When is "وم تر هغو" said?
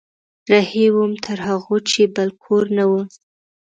0.95-1.75